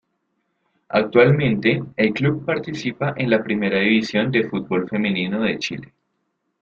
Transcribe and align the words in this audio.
Actualmente, 0.89 1.83
el 1.95 2.11
club 2.13 2.43
participa 2.43 3.13
en 3.17 3.29
la 3.29 3.43
Primera 3.43 3.77
División 3.77 4.31
de 4.31 4.49
fútbol 4.49 4.89
femenino 4.89 5.43
de 5.43 5.59
Chile. 5.59 5.93